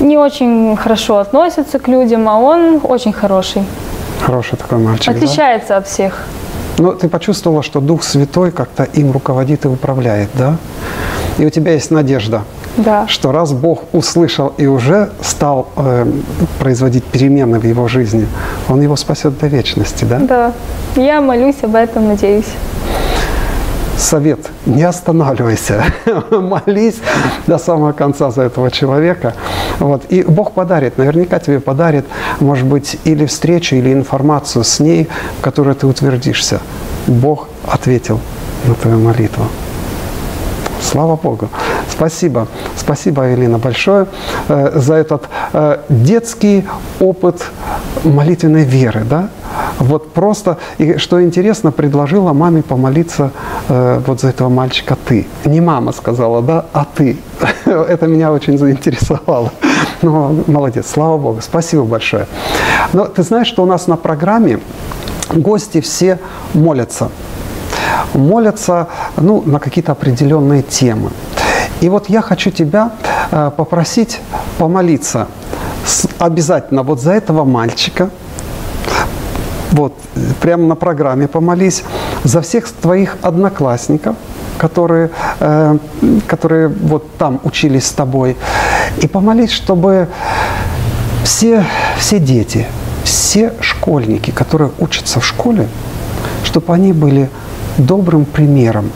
не 0.00 0.18
очень 0.18 0.76
хорошо 0.76 1.18
относятся 1.18 1.78
к 1.78 1.86
людям, 1.86 2.28
а 2.28 2.40
он 2.40 2.80
очень 2.82 3.12
хороший. 3.12 3.62
Хороший 4.22 4.56
такой 4.56 4.78
мальчик, 4.78 5.14
Отличается 5.14 5.68
да? 5.68 5.76
от 5.76 5.86
всех. 5.86 6.26
Но 6.78 6.92
ты 6.92 7.08
почувствовала, 7.08 7.62
что 7.62 7.80
Дух 7.80 8.02
Святой 8.02 8.50
как-то 8.50 8.84
им 8.84 9.12
руководит 9.12 9.64
и 9.64 9.68
управляет, 9.68 10.30
да? 10.34 10.56
И 11.38 11.46
у 11.46 11.50
тебя 11.50 11.72
есть 11.72 11.90
надежда, 11.90 12.42
да. 12.76 13.06
что 13.08 13.32
раз 13.32 13.52
Бог 13.52 13.82
услышал 13.92 14.52
и 14.56 14.66
уже 14.66 15.10
стал 15.20 15.68
э, 15.76 16.06
производить 16.58 17.04
перемены 17.04 17.58
в 17.58 17.64
его 17.64 17.88
жизни, 17.88 18.26
Он 18.68 18.80
его 18.80 18.96
спасет 18.96 19.38
до 19.38 19.48
вечности, 19.48 20.04
да? 20.04 20.18
Да. 20.18 20.52
Я 20.96 21.20
молюсь 21.20 21.56
об 21.62 21.74
этом, 21.74 22.08
надеюсь 22.08 22.46
совет, 24.04 24.38
не 24.66 24.82
останавливайся, 24.82 25.84
молись 26.30 26.96
до 27.46 27.58
самого 27.58 27.92
конца 27.92 28.30
за 28.30 28.42
этого 28.42 28.70
человека. 28.70 29.34
Вот. 29.78 30.04
И 30.10 30.22
Бог 30.22 30.52
подарит, 30.52 30.98
наверняка 30.98 31.38
тебе 31.38 31.60
подарит, 31.60 32.04
может 32.40 32.66
быть, 32.66 32.98
или 33.04 33.26
встречу, 33.26 33.76
или 33.76 33.92
информацию 33.92 34.64
с 34.64 34.80
ней, 34.80 35.08
в 35.38 35.42
которой 35.42 35.74
ты 35.74 35.86
утвердишься. 35.86 36.60
Бог 37.06 37.48
ответил 37.66 38.20
на 38.66 38.74
твою 38.74 38.98
молитву. 38.98 39.44
Слава 40.80 41.16
Богу. 41.16 41.48
Спасибо. 41.90 42.46
Спасибо, 42.76 43.32
Элина, 43.32 43.58
большое 43.58 44.06
э, 44.48 44.72
за 44.74 44.94
этот 44.94 45.24
э, 45.52 45.78
детский 45.88 46.64
опыт 47.00 47.42
молитвенной 48.04 48.64
веры. 48.64 49.04
Да? 49.08 49.28
Вот 49.78 50.12
просто, 50.12 50.58
и 50.78 50.98
что 50.98 51.22
интересно, 51.22 51.72
предложила 51.72 52.32
маме 52.32 52.62
помолиться 52.62 53.30
э, 53.68 54.00
вот 54.06 54.20
за 54.20 54.28
этого 54.28 54.48
мальчика 54.48 54.96
ты. 54.96 55.26
Не 55.44 55.60
мама 55.60 55.92
сказала, 55.92 56.42
да, 56.42 56.66
а 56.72 56.84
ты. 56.84 57.18
Это 57.64 58.06
меня 58.06 58.32
очень 58.32 58.56
заинтересовало. 58.58 59.50
Ну, 60.02 60.44
молодец, 60.46 60.86
слава 60.90 61.18
Богу, 61.18 61.40
спасибо 61.40 61.84
большое. 61.84 62.26
Но 62.92 63.06
ты 63.06 63.22
знаешь, 63.22 63.48
что 63.48 63.62
у 63.62 63.66
нас 63.66 63.86
на 63.86 63.96
программе 63.96 64.60
гости 65.34 65.80
все 65.80 66.18
молятся. 66.54 67.10
Молятся 68.14 68.88
ну, 69.16 69.42
на 69.44 69.58
какие-то 69.58 69.92
определенные 69.92 70.62
темы. 70.62 71.10
И 71.80 71.88
вот 71.88 72.08
я 72.08 72.22
хочу 72.22 72.50
тебя 72.50 72.92
э, 73.30 73.50
попросить 73.56 74.20
помолиться 74.58 75.26
обязательно 76.18 76.82
вот 76.82 77.00
за 77.00 77.12
этого 77.12 77.44
мальчика, 77.44 78.10
вот, 79.74 79.92
прямо 80.40 80.66
на 80.66 80.76
программе 80.76 81.26
помолись 81.26 81.82
за 82.22 82.40
всех 82.40 82.68
твоих 82.68 83.16
одноклассников, 83.22 84.14
которые, 84.56 85.10
э, 85.40 85.78
которые 86.28 86.68
вот 86.68 87.16
там 87.18 87.40
учились 87.42 87.86
с 87.86 87.92
тобой. 87.92 88.36
И 89.02 89.08
помолись, 89.08 89.50
чтобы 89.50 90.06
все, 91.24 91.64
все 91.98 92.20
дети, 92.20 92.66
все 93.02 93.52
школьники, 93.60 94.30
которые 94.30 94.70
учатся 94.78 95.18
в 95.18 95.26
школе, 95.26 95.66
чтобы 96.44 96.72
они 96.72 96.92
были 96.92 97.28
добрым 97.76 98.24
примером 98.24 98.92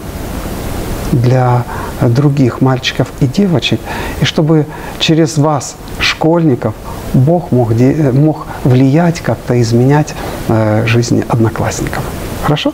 для 1.10 1.64
других 2.00 2.60
мальчиков 2.60 3.08
и 3.20 3.26
девочек, 3.26 3.80
и 4.20 4.24
чтобы 4.24 4.66
через 5.00 5.38
вас, 5.38 5.74
школьников, 6.18 6.74
Бог 7.14 7.52
мог, 7.52 7.72
мог 8.12 8.46
влиять, 8.64 9.20
как-то 9.20 9.60
изменять 9.60 10.14
э, 10.48 10.84
жизни 10.86 11.24
одноклассников. 11.28 12.02
Хорошо? 12.42 12.72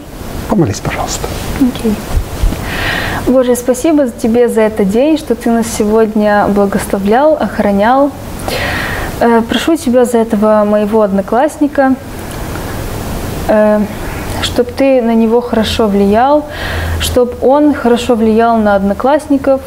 Помолись, 0.48 0.80
пожалуйста. 0.80 1.28
Okay. 1.60 1.92
Боже, 3.26 3.54
спасибо 3.54 4.08
тебе 4.08 4.48
за 4.48 4.62
этот 4.62 4.88
день, 4.88 5.18
что 5.18 5.34
ты 5.34 5.50
нас 5.50 5.66
сегодня 5.78 6.46
благословлял, 6.48 7.34
охранял. 7.34 8.10
Э, 9.20 9.42
прошу 9.42 9.76
тебя 9.76 10.06
за 10.06 10.18
этого 10.18 10.64
моего 10.64 11.02
одноклассника, 11.02 11.94
э, 13.48 13.80
чтобы 14.42 14.70
ты 14.70 15.02
на 15.02 15.14
него 15.14 15.42
хорошо 15.42 15.86
влиял, 15.86 16.46
чтобы 17.00 17.32
он 17.42 17.74
хорошо 17.74 18.14
влиял 18.14 18.56
на 18.56 18.74
одноклассников. 18.74 19.60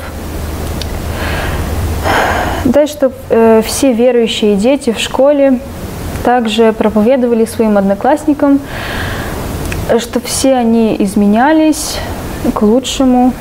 Дай, 2.68 2.86
чтобы 2.86 3.16
э, 3.30 3.62
все 3.66 3.94
верующие 3.94 4.58
дети 4.58 4.92
в 4.92 5.00
школе 5.00 5.60
также 6.26 6.74
проповедовали 6.74 7.46
своим 7.46 7.78
одноклассникам, 7.78 8.60
чтобы 10.00 10.26
все 10.26 10.54
они 10.56 10.94
изменялись 11.00 11.96
к 12.54 12.62
лучшему. 12.62 13.32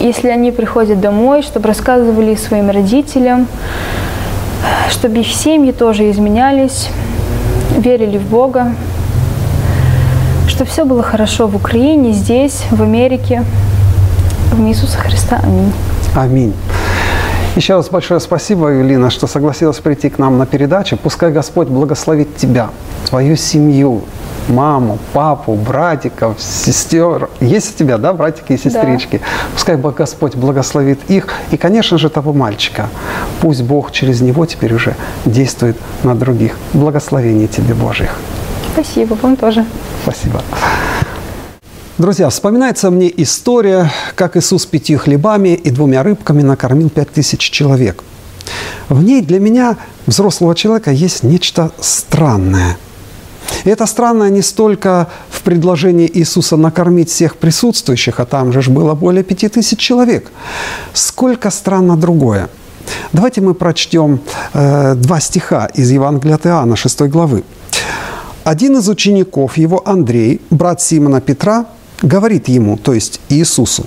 Если 0.00 0.28
они 0.28 0.50
приходят 0.50 1.00
домой, 1.00 1.42
чтобы 1.42 1.68
рассказывали 1.68 2.34
своим 2.34 2.68
родителям, 2.68 3.46
чтобы 4.90 5.20
их 5.20 5.28
семьи 5.28 5.70
тоже 5.70 6.10
изменялись, 6.10 6.88
верили 7.78 8.18
в 8.18 8.28
Бога, 8.28 8.72
чтобы 10.48 10.68
все 10.68 10.84
было 10.84 11.04
хорошо 11.04 11.46
в 11.46 11.54
Украине, 11.54 12.10
здесь, 12.10 12.64
в 12.72 12.82
Америке. 12.82 13.44
В 14.50 14.60
Иисуса 14.66 14.98
Христа. 14.98 15.40
Аминь. 15.44 15.72
Аминь. 16.16 16.52
Еще 17.56 17.74
раз 17.74 17.88
большое 17.88 18.18
спасибо, 18.18 18.68
Юлина, 18.68 19.10
что 19.10 19.28
согласилась 19.28 19.78
прийти 19.78 20.10
к 20.10 20.18
нам 20.18 20.38
на 20.38 20.46
передачу. 20.46 20.96
Пускай 20.96 21.30
Господь 21.30 21.68
благословит 21.68 22.36
тебя, 22.36 22.70
твою 23.08 23.36
семью, 23.36 24.02
маму, 24.48 24.98
папу, 25.12 25.54
братиков, 25.54 26.40
сестер. 26.40 27.28
Есть 27.40 27.76
у 27.76 27.78
тебя, 27.78 27.98
да, 27.98 28.12
братики 28.12 28.54
и 28.54 28.58
сестрички? 28.58 29.18
Да. 29.18 29.24
Пускай 29.52 29.76
Господь 29.76 30.34
благословит 30.34 30.98
их. 31.08 31.28
И, 31.52 31.56
конечно 31.56 31.96
же, 31.96 32.08
того 32.08 32.32
мальчика. 32.32 32.88
Пусть 33.40 33.62
Бог 33.62 33.92
через 33.92 34.20
него 34.20 34.46
теперь 34.46 34.74
уже 34.74 34.96
действует 35.24 35.76
на 36.02 36.16
других. 36.16 36.56
Благословение 36.72 37.46
тебе 37.46 37.74
Божьих. 37.74 38.16
Спасибо, 38.72 39.16
вам 39.22 39.36
тоже. 39.36 39.64
Спасибо. 40.02 40.42
Друзья, 41.96 42.28
вспоминается 42.28 42.90
мне 42.90 43.08
история, 43.22 43.88
как 44.16 44.36
Иисус 44.36 44.66
пятью 44.66 44.98
хлебами 44.98 45.50
и 45.50 45.70
двумя 45.70 46.02
рыбками 46.02 46.42
накормил 46.42 46.90
пять 46.90 47.12
тысяч 47.12 47.38
человек. 47.38 48.02
В 48.88 49.04
ней 49.04 49.22
для 49.22 49.38
меня, 49.38 49.76
взрослого 50.04 50.56
человека, 50.56 50.90
есть 50.90 51.22
нечто 51.22 51.70
странное. 51.78 52.78
И 53.62 53.70
это 53.70 53.86
странно 53.86 54.28
не 54.28 54.42
столько 54.42 55.06
в 55.30 55.42
предложении 55.42 56.10
Иисуса 56.12 56.56
накормить 56.56 57.10
всех 57.10 57.36
присутствующих, 57.36 58.18
а 58.18 58.24
там 58.24 58.52
же 58.52 58.60
ж 58.60 58.70
было 58.70 58.94
более 58.94 59.22
пяти 59.22 59.48
тысяч 59.48 59.78
человек, 59.78 60.32
сколько 60.94 61.50
странно 61.50 61.96
другое. 61.96 62.48
Давайте 63.12 63.40
мы 63.40 63.54
прочтем 63.54 64.18
э, 64.52 64.96
два 64.96 65.20
стиха 65.20 65.66
из 65.66 65.92
Евангелия 65.92 66.34
от 66.34 66.46
Иоанна, 66.46 66.74
6 66.74 67.02
главы. 67.02 67.44
Один 68.42 68.78
из 68.78 68.88
учеников 68.88 69.56
его, 69.58 69.80
Андрей, 69.86 70.40
брат 70.50 70.82
Симона 70.82 71.20
Петра, 71.20 71.66
говорит 72.04 72.48
ему, 72.48 72.76
то 72.76 72.92
есть 72.92 73.20
Иисусу, 73.28 73.86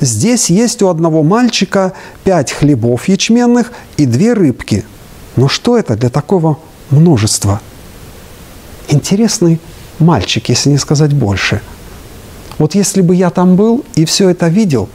«Здесь 0.00 0.50
есть 0.50 0.82
у 0.82 0.88
одного 0.88 1.22
мальчика 1.22 1.94
пять 2.22 2.52
хлебов 2.52 3.08
ячменных 3.08 3.72
и 3.96 4.06
две 4.06 4.32
рыбки. 4.34 4.84
Но 5.36 5.48
что 5.48 5.78
это 5.78 5.96
для 5.96 6.10
такого 6.10 6.58
множества?» 6.90 7.60
Интересный 8.88 9.60
мальчик, 9.98 10.48
если 10.48 10.70
не 10.70 10.78
сказать 10.78 11.14
больше. 11.14 11.62
Вот 12.58 12.74
если 12.74 13.00
бы 13.00 13.14
я 13.16 13.30
там 13.30 13.56
был 13.56 13.84
и 13.94 14.04
все 14.04 14.28
это 14.28 14.48
видел, 14.48 14.88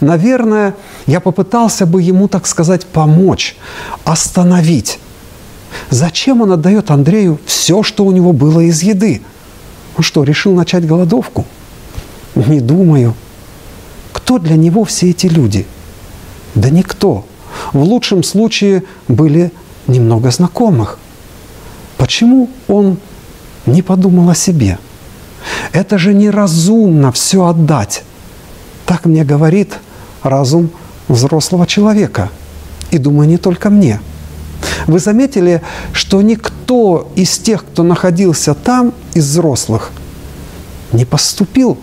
наверное, 0.00 0.74
я 1.06 1.20
попытался 1.20 1.86
бы 1.86 2.02
ему, 2.02 2.28
так 2.28 2.46
сказать, 2.46 2.86
помочь, 2.86 3.56
остановить. 4.04 4.98
Зачем 5.90 6.42
он 6.42 6.52
отдает 6.52 6.90
Андрею 6.90 7.38
все, 7.46 7.82
что 7.82 8.04
у 8.04 8.10
него 8.10 8.32
было 8.32 8.60
из 8.60 8.82
еды? 8.82 9.22
Он 9.96 10.02
что, 10.02 10.24
решил 10.24 10.54
начать 10.54 10.86
голодовку? 10.86 11.46
Не 12.46 12.60
думаю. 12.60 13.14
Кто 14.12 14.38
для 14.38 14.54
него 14.54 14.84
все 14.84 15.10
эти 15.10 15.26
люди? 15.26 15.66
Да 16.54 16.70
никто. 16.70 17.24
В 17.72 17.82
лучшем 17.82 18.22
случае 18.22 18.84
были 19.08 19.50
немного 19.88 20.30
знакомых. 20.30 21.00
Почему 21.96 22.48
он 22.68 22.98
не 23.66 23.82
подумал 23.82 24.30
о 24.30 24.36
себе? 24.36 24.78
Это 25.72 25.98
же 25.98 26.14
неразумно 26.14 27.10
все 27.10 27.44
отдать. 27.44 28.04
Так 28.86 29.04
мне 29.04 29.24
говорит 29.24 29.74
разум 30.22 30.70
взрослого 31.08 31.66
человека. 31.66 32.30
И 32.92 32.98
думаю, 32.98 33.28
не 33.28 33.36
только 33.36 33.68
мне. 33.68 34.00
Вы 34.86 35.00
заметили, 35.00 35.60
что 35.92 36.22
никто 36.22 37.10
из 37.16 37.36
тех, 37.38 37.64
кто 37.64 37.82
находился 37.82 38.54
там, 38.54 38.94
из 39.14 39.24
взрослых, 39.28 39.90
не 40.92 41.04
поступил 41.04 41.78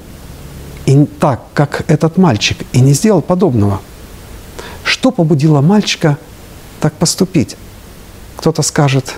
и 0.86 1.06
так, 1.06 1.42
как 1.54 1.90
этот 1.90 2.18
мальчик, 2.18 2.58
и 2.72 2.80
не 2.80 2.94
сделал 2.94 3.22
подобного. 3.22 3.82
Что 4.84 5.12
побудило 5.12 5.62
мальчика 5.62 6.18
так 6.80 6.94
поступить? 6.94 7.58
Кто-то 8.38 8.62
скажет, 8.62 9.16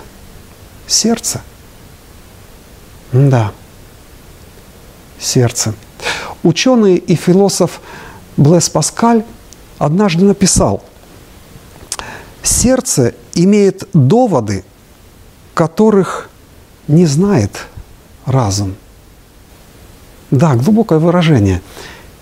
сердце. 0.87 1.41
Да, 3.11 3.51
сердце. 5.19 5.73
Ученый 6.43 6.95
и 6.95 7.15
философ 7.15 7.81
Блес 8.37 8.69
Паскаль 8.69 9.25
однажды 9.77 10.23
написал, 10.23 10.83
сердце 12.43 13.15
имеет 13.33 13.89
доводы, 13.93 14.63
которых 15.53 16.29
не 16.87 17.05
знает 17.05 17.65
разум. 18.25 18.75
Да, 20.31 20.55
глубокое 20.55 20.99
выражение. 20.99 21.61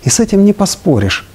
И 0.04 0.10
с 0.10 0.20
этим 0.20 0.44
не 0.44 0.52
поспоришь. 0.52 1.26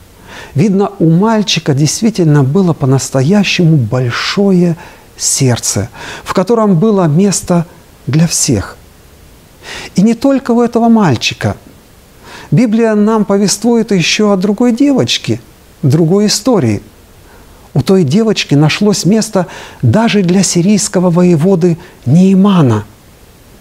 Видно, 0.56 0.92
у 1.00 1.10
мальчика 1.10 1.74
действительно 1.74 2.44
было 2.44 2.74
по-настоящему 2.74 3.78
большое 3.78 4.78
сердце, 5.18 5.90
в 6.24 6.34
котором 6.34 6.80
было 6.80 7.06
место 7.06 7.66
для 8.08 8.28
всех. 8.28 8.78
И 9.96 10.02
не 10.02 10.14
только 10.14 10.52
у 10.52 10.62
этого 10.62 10.90
мальчика. 10.90 11.58
Библия 12.50 12.96
нам 12.96 13.26
повествует 13.26 13.92
еще 13.92 14.34
о 14.34 14.38
другой 14.38 14.74
девочке, 14.74 15.40
другой 15.84 16.28
истории. 16.28 16.82
У 17.74 17.82
той 17.82 18.04
девочки 18.04 18.56
нашлось 18.56 19.06
место 19.06 19.48
даже 19.82 20.24
для 20.24 20.44
сирийского 20.44 21.10
воеводы 21.10 21.78
Неймана, 22.06 22.86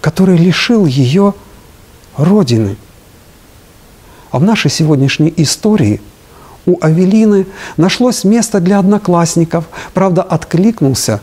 который 0.00 0.36
лишил 0.36 0.86
ее 0.86 1.34
родины. 2.16 2.76
А 4.30 4.38
в 4.38 4.42
нашей 4.42 4.70
сегодняшней 4.70 5.32
истории 5.36 6.00
у 6.66 6.78
Авелины 6.80 7.46
нашлось 7.76 8.24
место 8.24 8.60
для 8.60 8.78
одноклассников, 8.78 9.66
правда, 9.94 10.22
откликнулся 10.22 11.20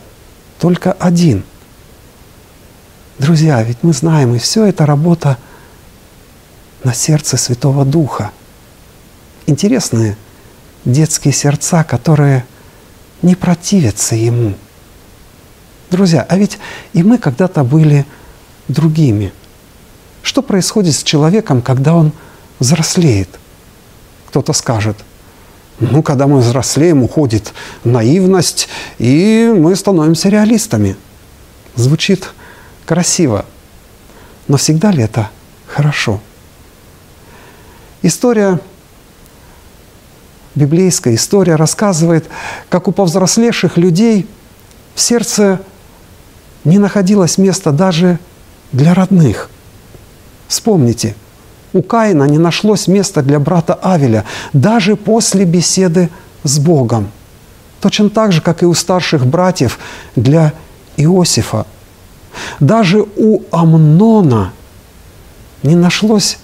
только 0.58 0.92
один– 0.92 1.44
Друзья, 3.18 3.60
ведь 3.64 3.78
мы 3.82 3.92
знаем, 3.92 4.36
и 4.36 4.38
все 4.38 4.66
это 4.66 4.86
работа 4.86 5.38
на 6.84 6.94
сердце 6.94 7.36
Святого 7.36 7.84
Духа. 7.84 8.30
Интересные 9.46 10.16
детские 10.84 11.34
сердца, 11.34 11.82
которые 11.82 12.46
не 13.22 13.34
противятся 13.34 14.14
Ему. 14.14 14.54
Друзья, 15.90 16.24
а 16.28 16.38
ведь 16.38 16.60
и 16.92 17.02
мы 17.02 17.18
когда-то 17.18 17.64
были 17.64 18.06
другими. 18.68 19.32
Что 20.22 20.40
происходит 20.40 20.94
с 20.94 21.02
человеком, 21.02 21.60
когда 21.60 21.94
он 21.94 22.12
взрослеет? 22.58 23.28
Кто-то 24.28 24.52
скажет, 24.52 24.96
ну, 25.80 26.02
когда 26.02 26.26
мы 26.26 26.40
взрослеем, 26.40 27.02
уходит 27.02 27.52
наивность, 27.84 28.68
и 28.98 29.52
мы 29.56 29.76
становимся 29.76 30.28
реалистами. 30.28 30.96
Звучит 31.76 32.30
красиво. 32.84 33.44
Но 34.48 34.56
всегда 34.56 34.90
ли 34.90 35.02
это 35.02 35.30
хорошо? 35.66 36.20
История, 38.02 38.60
библейская 40.54 41.14
история 41.14 41.54
рассказывает, 41.54 42.26
как 42.68 42.88
у 42.88 42.92
повзрослевших 42.92 43.76
людей 43.76 44.26
в 44.94 45.00
сердце 45.00 45.60
не 46.64 46.78
находилось 46.78 47.38
места 47.38 47.70
даже 47.70 48.18
для 48.72 48.94
родных. 48.94 49.48
Вспомните, 50.48 51.14
у 51.72 51.82
Каина 51.82 52.24
не 52.24 52.38
нашлось 52.38 52.88
места 52.88 53.22
для 53.22 53.38
брата 53.38 53.74
Авеля 53.74 54.24
даже 54.52 54.96
после 54.96 55.44
беседы 55.44 56.10
с 56.44 56.58
Богом. 56.58 57.10
Точно 57.80 58.10
так 58.10 58.32
же, 58.32 58.40
как 58.40 58.62
и 58.62 58.66
у 58.66 58.74
старших 58.74 59.26
братьев 59.26 59.78
для 60.16 60.52
Иосифа– 60.96 61.66
даже 62.60 63.04
у 63.16 63.42
Амнона 63.50 64.52
не 65.62 65.74
нашлось 65.74 66.38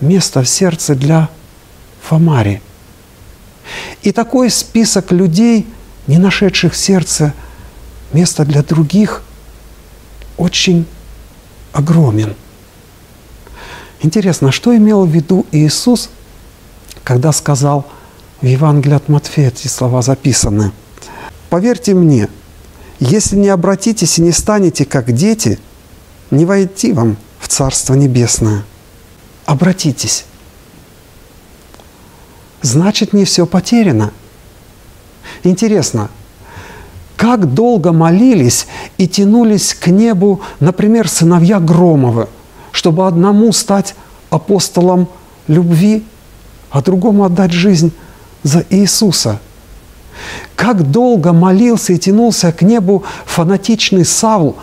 места 0.00 0.42
в 0.42 0.48
сердце 0.48 0.94
для 0.94 1.28
Фомари. 2.02 2.62
И 4.02 4.12
такой 4.12 4.50
список 4.50 5.12
людей, 5.12 5.66
не 6.06 6.18
нашедших 6.18 6.72
в 6.72 6.76
сердце 6.76 7.34
места 8.12 8.44
для 8.44 8.62
других, 8.62 9.22
очень 10.36 10.86
огромен. 11.72 12.34
Интересно, 14.00 14.52
что 14.52 14.76
имел 14.76 15.04
в 15.04 15.10
виду 15.10 15.46
Иисус, 15.50 16.10
когда 17.04 17.32
сказал 17.32 17.86
в 18.40 18.46
Евангелии 18.46 18.94
от 18.94 19.08
Матфея, 19.08 19.48
эти 19.48 19.66
слова 19.66 20.02
записаны. 20.02 20.72
«Поверьте 21.50 21.94
мне, 21.94 22.28
если 23.00 23.36
не 23.36 23.48
обратитесь 23.48 24.18
и 24.18 24.22
не 24.22 24.32
станете 24.32 24.84
как 24.84 25.12
дети, 25.12 25.58
не 26.30 26.44
войти 26.44 26.92
вам 26.92 27.16
в 27.38 27.48
Царство 27.48 27.94
Небесное. 27.94 28.64
Обратитесь. 29.46 30.24
Значит, 32.60 33.12
не 33.12 33.24
все 33.24 33.46
потеряно. 33.46 34.12
Интересно, 35.42 36.10
как 37.16 37.52
долго 37.54 37.92
молились 37.92 38.66
и 38.98 39.06
тянулись 39.06 39.74
к 39.74 39.88
небу, 39.88 40.42
например, 40.60 41.08
сыновья 41.08 41.60
Громовы, 41.60 42.28
чтобы 42.78 43.08
одному 43.08 43.52
стать 43.52 43.96
апостолом 44.30 45.08
любви, 45.48 46.04
а 46.70 46.80
другому 46.80 47.24
отдать 47.24 47.50
жизнь 47.50 47.90
за 48.44 48.64
Иисуса– 48.70 49.40
как 50.56 50.90
долго 50.90 51.32
молился 51.32 51.92
и 51.92 51.98
тянулся 51.98 52.52
к 52.52 52.62
небу 52.62 53.04
фанатичный 53.26 54.04
Савл, 54.04 54.56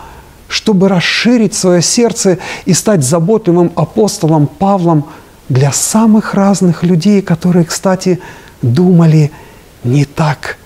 чтобы 0.47 0.89
расширить 0.89 1.53
свое 1.53 1.81
сердце 1.81 2.37
и 2.65 2.73
стать 2.73 3.03
заботливым 3.03 3.71
апостолом 3.75 4.47
Павлом 4.47 5.05
для 5.49 5.71
самых 5.71 6.33
разных 6.33 6.83
людей, 6.83 7.21
которые, 7.21 7.65
кстати, 7.65 8.19
думали 8.61 9.31
не 9.83 10.05
так, 10.05 10.57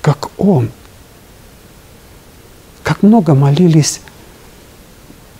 как 0.00 0.30
он. 0.38 0.70
Как 2.82 3.02
много 3.02 3.34
молились 3.34 4.00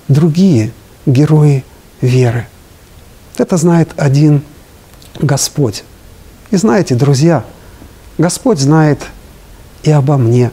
другие 0.08 0.72
герои 1.06 1.64
веры. 2.00 2.46
Это 3.38 3.56
знает 3.56 3.90
один 3.96 4.42
Господь. 5.20 5.84
И 6.50 6.56
знаете, 6.56 6.94
друзья– 6.94 7.44
Господь 8.18 8.58
знает 8.58 9.00
и 9.82 9.90
обо 9.90 10.16
мне, 10.18 10.50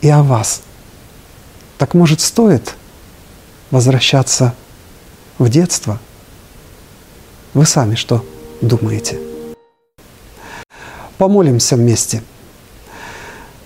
и 0.00 0.08
о 0.08 0.22
вас. 0.22 0.62
Так 1.78 1.94
может 1.94 2.20
стоит 2.20 2.74
возвращаться 3.70 4.54
в 5.38 5.48
детство? 5.50 6.00
Вы 7.52 7.66
сами 7.66 7.96
что 7.96 8.24
думаете? 8.62 9.20
Помолимся 11.18 11.76
вместе. 11.76 12.22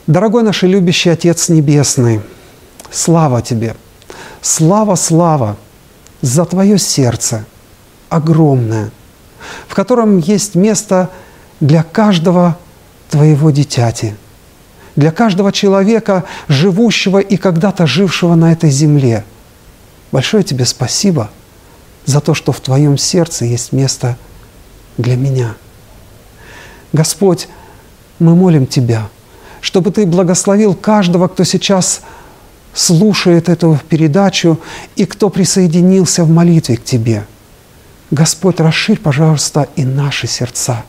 Дорогой 0.06 0.42
наш 0.42 0.64
и 0.64 0.66
любящий 0.66 1.10
Отец 1.10 1.48
Небесный, 1.48 2.20
слава 2.90 3.42
Тебе, 3.42 3.76
слава, 4.40 4.94
слава 4.94 5.56
за 6.20 6.44
Твое 6.44 6.78
сердце 6.78 7.44
огромное, 8.08 8.90
в 9.68 9.74
котором 9.74 10.18
есть 10.18 10.54
место 10.54 11.10
для 11.60 11.82
каждого 11.82 12.58
Твоего 13.10 13.50
дитяти, 13.50 14.14
для 14.96 15.12
каждого 15.12 15.52
человека, 15.52 16.24
живущего 16.48 17.18
и 17.18 17.36
когда-то 17.36 17.86
жившего 17.86 18.34
на 18.34 18.52
этой 18.52 18.70
земле. 18.70 19.24
Большое 20.12 20.42
Тебе 20.42 20.64
спасибо 20.64 21.30
за 22.04 22.20
то, 22.20 22.34
что 22.34 22.52
в 22.52 22.60
Твоем 22.60 22.98
сердце 22.98 23.44
есть 23.44 23.72
место 23.72 24.16
для 24.96 25.16
меня– 25.16 25.54
Господь, 26.92 27.48
мы 28.18 28.34
молим 28.34 28.66
Тебя, 28.66 29.08
чтобы 29.60 29.92
Ты 29.92 30.06
благословил 30.06 30.74
каждого, 30.74 31.28
кто 31.28 31.44
сейчас 31.44 32.00
слушает 32.74 33.48
эту 33.48 33.78
передачу 33.88 34.58
и 34.96 35.04
кто 35.04 35.28
присоединился 35.28 36.24
в 36.24 36.30
молитве 36.30 36.76
к 36.76 36.84
Тебе. 36.84 37.24
Господь, 38.10 38.60
расширь, 38.60 38.98
пожалуйста, 38.98 39.68
и 39.76 39.84
наши 39.84 40.26
сердца. 40.26 40.84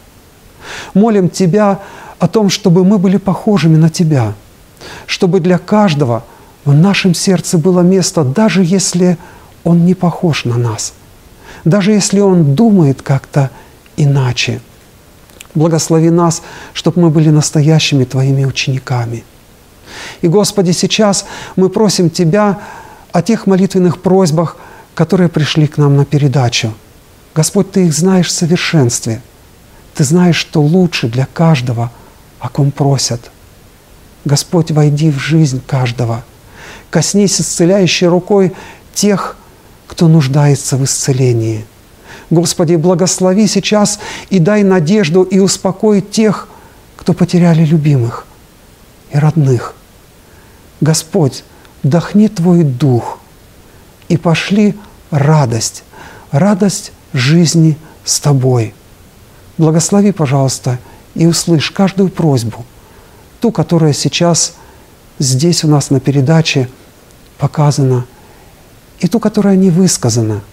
Молим 0.93 1.29
Тебя 1.29 1.79
о 2.19 2.27
том, 2.27 2.49
чтобы 2.49 2.83
мы 2.83 2.97
были 2.97 3.17
похожими 3.17 3.77
на 3.77 3.89
Тебя, 3.89 4.33
чтобы 5.05 5.39
для 5.39 5.57
каждого 5.57 6.23
в 6.65 6.73
нашем 6.73 7.13
сердце 7.13 7.57
было 7.57 7.81
место, 7.81 8.23
даже 8.23 8.63
если 8.63 9.17
он 9.63 9.85
не 9.85 9.93
похож 9.93 10.45
на 10.45 10.57
нас, 10.57 10.93
даже 11.65 11.91
если 11.91 12.19
он 12.19 12.55
думает 12.55 13.01
как-то 13.01 13.49
иначе– 13.97 14.61
Благослови 15.55 16.09
нас, 16.09 16.41
чтобы 16.73 17.01
мы 17.01 17.09
были 17.09 17.29
настоящими 17.29 18.05
Твоими 18.05 18.45
учениками. 18.45 19.23
И, 20.21 20.27
Господи, 20.27 20.71
сейчас 20.71 21.25
мы 21.55 21.69
просим 21.69 22.09
Тебя 22.09 22.59
о 23.11 23.21
тех 23.21 23.47
молитвенных 23.47 24.01
просьбах, 24.01 24.57
которые 24.93 25.29
пришли 25.29 25.67
к 25.67 25.77
нам 25.77 25.95
на 25.95 26.05
передачу. 26.05 26.73
Господь, 27.35 27.71
Ты 27.71 27.87
их 27.87 27.93
знаешь 27.93 28.27
в 28.27 28.31
совершенстве. 28.31 29.21
Ты 29.93 30.03
знаешь, 30.03 30.37
что 30.37 30.61
лучше 30.61 31.07
для 31.07 31.25
каждого, 31.25 31.91
о 32.39 32.49
ком 32.49 32.71
просят. 32.71 33.31
Господь, 34.25 34.71
войди 34.71 35.11
в 35.11 35.17
жизнь 35.19 35.61
каждого. 35.65 36.23
Коснись 36.89 37.41
исцеляющей 37.41 38.07
рукой 38.07 38.53
тех, 38.93 39.35
кто 39.87 40.07
нуждается 40.07 40.77
в 40.77 40.83
исцелении– 40.83 41.65
Господи, 42.31 42.75
благослови 42.75 43.45
сейчас 43.45 43.99
и 44.29 44.39
дай 44.39 44.63
надежду 44.63 45.23
и 45.23 45.39
успокой 45.39 45.99
тех, 45.99 46.47
кто 46.95 47.11
потеряли 47.13 47.65
любимых 47.65 48.25
и 49.11 49.17
родных. 49.17 49.75
Господь, 50.81 51.43
вдохни 51.83 52.27
Твой 52.27 52.63
Дух 52.63 53.19
и 54.09 54.17
пошли 54.17 54.75
радость, 55.09 55.83
радость 56.31 56.91
жизни 57.13 57.77
с 58.03 58.19
Тобой. 58.19 58.73
Благослови, 59.57 60.11
пожалуйста, 60.11 60.79
и 61.15 61.25
услышь 61.25 61.71
каждую 61.71 62.09
просьбу, 62.09 62.65
ту, 63.39 63.51
которая 63.51 63.93
сейчас 63.93 64.55
здесь 65.19 65.63
у 65.63 65.67
нас 65.67 65.89
на 65.89 65.99
передаче 65.99 66.69
показана, 67.37 68.05
и 68.99 69.07
ту, 69.07 69.19
которая 69.19 69.55
не 69.55 69.69
высказана– 69.69 70.41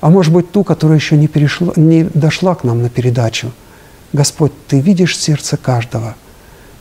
а 0.00 0.10
может 0.10 0.32
быть 0.32 0.52
ту, 0.52 0.62
которая 0.64 0.98
еще 0.98 1.16
не, 1.16 1.26
перешла, 1.26 1.72
не 1.76 2.04
дошла 2.04 2.54
к 2.54 2.64
нам 2.64 2.82
на 2.82 2.88
передачу. 2.88 3.52
Господь, 4.12 4.52
Ты 4.68 4.80
видишь 4.80 5.18
сердце 5.18 5.56
каждого, 5.56 6.14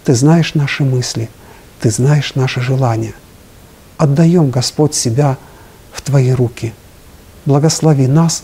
Ты 0.03 0.13
знаешь 0.13 0.53
наши 0.53 0.83
мысли, 0.83 1.29
Ты 1.85 1.91
знаешь 1.91 2.33
наши 2.33 2.61
желания. 2.61 3.13
Отдаем, 3.97 4.49
Господь, 4.49 4.95
себя 4.95 5.37
в 5.93 6.01
Твои 6.01 6.31
руки. 6.31 6.73
Благослови 7.45 8.07
нас 8.07 8.41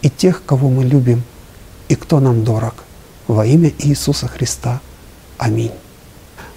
и 0.00 0.08
тех, 0.08 0.42
кого 0.46 0.70
мы 0.70 0.82
любим, 0.82 1.22
и 1.90 1.94
кто 1.96 2.18
нам 2.18 2.44
дорог. 2.44 2.72
Во 3.26 3.44
имя 3.44 3.70
Иисуса 3.78 4.26
Христа. 4.26 4.80
Аминь. 5.36 5.72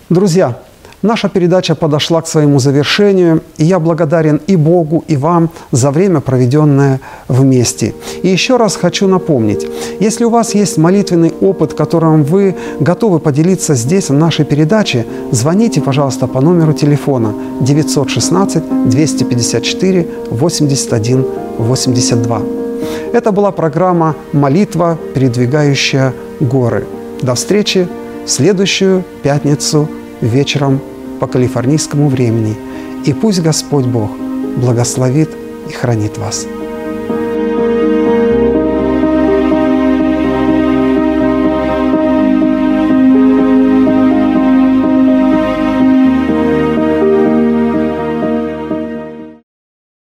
Друзья, 0.09 0.63
Наша 1.05 1.29
передача 1.29 1.75
подошла 1.75 2.21
к 2.21 2.27
своему 2.27 2.57
завершению, 2.57 3.41
и 3.57 3.65
я 3.65 3.79
благодарен 3.79 4.41
и 4.47 4.55
Богу, 4.55 5.03
и 5.07 5.17
вам 5.17 5.49
за 5.71 5.91
время, 5.91 6.19
проведенное 6.19 6.99
вместе. 7.27 7.93
И 8.23 8.29
еще 8.29 8.57
раз 8.57 8.75
хочу 8.75 9.07
напомнить, 9.07 9.67
если 9.99 10.25
у 10.25 10.31
вас 10.31 10.55
есть 10.55 10.77
молитвенный 10.77 11.31
опыт, 11.41 11.75
которым 11.75 12.23
вы 12.23 12.55
готовы 12.79 13.19
поделиться 13.19 13.75
здесь, 13.75 14.09
в 14.09 14.13
нашей 14.13 14.45
передаче, 14.45 15.05
звоните, 15.31 15.79
пожалуйста, 15.79 16.25
по 16.25 16.41
номеру 16.41 16.73
телефона 16.73 17.35
916 17.61 18.89
254 18.89 20.07
81 20.31 21.25
82. 21.59 22.41
Это 23.13 23.31
была 23.31 23.51
программа 23.51 24.15
«Молитва, 24.33 24.97
передвигающая 25.13 26.13
горы». 26.39 26.83
До 27.21 27.35
встречи 27.35 27.87
в 28.25 28.29
следующую 28.31 29.03
пятницу 29.21 29.87
вечером 30.21 30.81
по 31.19 31.27
калифорнийскому 31.27 32.09
времени. 32.09 32.55
И 33.05 33.13
пусть 33.13 33.41
Господь 33.41 33.85
Бог 33.85 34.09
благословит 34.57 35.29
и 35.69 35.73
хранит 35.73 36.17
вас. 36.17 36.47